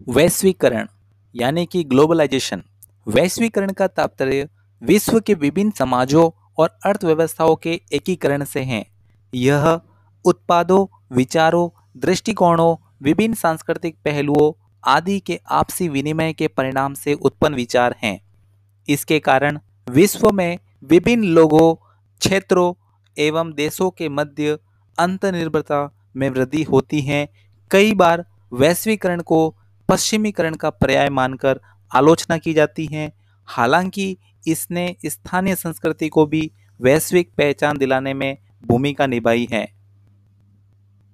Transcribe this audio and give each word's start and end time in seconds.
वैश्वीकरण, 0.00 0.86
यानी 1.34 1.66
कि 1.66 1.84
ग्लोबलाइजेशन। 1.84 2.62
वैश्वीकरण 3.08 3.70
का 3.70 3.86
तात्पर्य 3.86 4.48
विश्व 4.82 5.20
के 5.20 5.34
विभिन्न 5.34 5.70
समाजों 5.70 6.30
और 6.58 6.78
अर्थव्यवस्थाओं 6.84 7.56
के 7.56 7.80
एकीकरण 7.92 8.44
से 8.44 8.60
है। 8.60 8.86
यह 9.34 9.80
उत्पादों, 10.24 10.86
विचारों, 11.12 11.68
दृष्टिकोणों, 11.96 12.76
विभिन्न 13.02 13.34
सांस्कृतिक 13.34 13.96
पहलुओं 14.04 14.52
आदि 14.84 15.18
के 15.20 15.40
आपसी 15.50 15.88
विनिमय 15.88 16.32
के 16.32 16.48
परिणाम 16.48 16.94
से 16.94 17.14
उत्पन्न 17.14 17.54
विचार 17.54 17.96
हैं। 18.02 18.20
इसके 18.88 19.18
कारण 19.18 19.58
विश्व 19.90 20.30
में 20.30 20.58
विभिन्न 20.84 21.24
लोगों, 21.24 21.74
क्षेत्रों 22.18 22.72
एवं 23.18 23.52
देशों 23.52 23.90
के 23.90 24.08
मध्य 24.08 24.58
अंतर्निर्भरता 24.98 26.10
में 26.16 26.30
वृद्धि 26.30 26.62
होती 26.62 27.00
है। 27.00 27.28
कई 27.70 27.94
बार 27.94 28.24
वैश्वीकरण 28.52 29.20
को 29.20 29.56
पश्चिमीकरण 29.88 30.54
का 30.54 30.70
पर्याय 30.70 31.10
मानकर 31.10 31.60
आलोचना 31.94 32.38
की 32.38 32.54
जाती 32.54 32.86
है। 32.86 33.12
हालाँकि 33.46 34.16
इसने 34.46 34.96
स्थानीय 35.06 35.54
संस्कृति 35.54 36.08
को 36.08 36.26
भी 36.26 36.50
वैश्विक 36.80 37.30
पहचान 37.38 37.78
दिलाने 37.78 38.14
में 38.14 38.38
भूमिका 38.66 39.06
निभाई 39.06 39.48
है। 39.52 39.75